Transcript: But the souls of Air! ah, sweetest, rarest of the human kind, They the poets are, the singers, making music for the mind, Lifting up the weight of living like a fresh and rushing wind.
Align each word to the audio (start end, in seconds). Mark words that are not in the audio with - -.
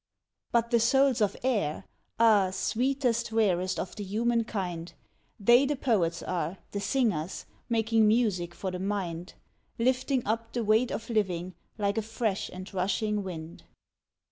But 0.51 0.71
the 0.71 0.79
souls 0.79 1.21
of 1.21 1.37
Air! 1.43 1.83
ah, 2.19 2.49
sweetest, 2.49 3.31
rarest 3.31 3.79
of 3.79 3.95
the 3.95 4.03
human 4.03 4.45
kind, 4.45 4.91
They 5.39 5.67
the 5.67 5.75
poets 5.75 6.23
are, 6.23 6.57
the 6.71 6.79
singers, 6.79 7.45
making 7.69 8.07
music 8.07 8.55
for 8.55 8.71
the 8.71 8.79
mind, 8.79 9.35
Lifting 9.77 10.25
up 10.25 10.53
the 10.53 10.63
weight 10.63 10.89
of 10.89 11.11
living 11.11 11.53
like 11.77 11.99
a 11.99 12.01
fresh 12.01 12.49
and 12.49 12.73
rushing 12.73 13.21
wind. 13.21 13.61